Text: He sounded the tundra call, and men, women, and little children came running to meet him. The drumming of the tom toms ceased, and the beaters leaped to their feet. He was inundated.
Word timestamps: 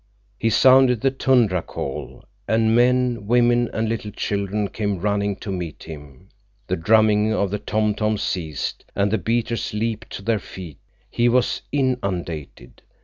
He 0.39 0.49
sounded 0.49 1.01
the 1.01 1.11
tundra 1.11 1.61
call, 1.61 2.23
and 2.47 2.75
men, 2.75 3.27
women, 3.27 3.69
and 3.71 3.87
little 3.87 4.09
children 4.09 4.67
came 4.67 4.99
running 4.99 5.35
to 5.35 5.51
meet 5.51 5.83
him. 5.83 6.29
The 6.65 6.75
drumming 6.75 7.31
of 7.35 7.51
the 7.51 7.59
tom 7.59 7.93
toms 7.93 8.23
ceased, 8.23 8.83
and 8.95 9.11
the 9.11 9.19
beaters 9.19 9.75
leaped 9.75 10.09
to 10.13 10.23
their 10.23 10.39
feet. 10.39 10.79
He 11.11 11.29
was 11.29 11.61
inundated. 11.71 12.81